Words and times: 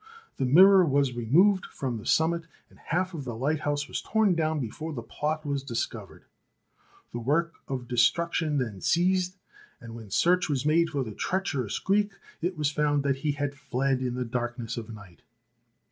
The 0.37 0.45
mirror 0.47 0.83
was 0.83 1.13
removed 1.13 1.67
from 1.67 1.97
the 1.99 2.07
summit 2.07 2.47
and 2.71 2.79
half 2.79 3.13
of 3.13 3.23
the 3.23 3.35
lighthouse 3.35 3.87
was 3.87 4.01
torn 4.01 4.33
down 4.33 4.59
before 4.59 4.93
the 4.93 5.03
plot 5.03 5.45
was 5.45 5.61
discovered. 5.61 6.25
The 7.11 7.19
work 7.19 7.53
of 7.67 7.87
destruction 7.87 8.57
then 8.57 8.81
ceased, 8.81 9.37
and 9.79 9.93
when 9.93 10.09
search 10.09 10.49
was 10.49 10.65
made 10.65 10.89
for 10.89 11.03
the 11.03 11.11
treacherous 11.11 11.79
THE 11.79 11.85
PHAROS 11.85 11.99
OF 11.99 12.09
ALEXANDRIA 12.09 12.13
185 12.41 12.41
Greek, 12.41 12.41
it 12.51 12.57
was 12.57 12.71
found 12.71 13.03
that 13.03 13.17
he 13.17 13.31
had 13.33 13.53
fled 13.53 14.01
in 14.01 14.15
the 14.15 14.25
dark 14.25 14.57
ness 14.57 14.75
of 14.75 14.89
night 14.91 15.21